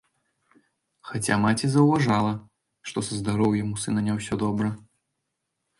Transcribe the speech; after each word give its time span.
Хаця 1.09 1.35
маці 1.43 1.65
заўважала, 1.73 2.33
што 2.91 2.97
са 3.09 3.13
здароўем 3.19 3.67
у 3.77 3.79
сына 3.87 4.01
не 4.11 4.19
ўсё 4.19 4.33
добра. 4.47 4.67